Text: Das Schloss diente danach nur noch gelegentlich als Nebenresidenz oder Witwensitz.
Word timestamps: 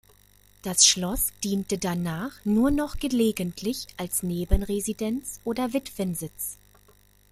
Das 0.63 0.87
Schloss 0.87 1.27
diente 1.43 1.77
danach 1.77 2.31
nur 2.43 2.71
noch 2.71 2.97
gelegentlich 2.97 3.85
als 3.97 4.23
Nebenresidenz 4.23 5.39
oder 5.43 5.73
Witwensitz. 5.73 6.57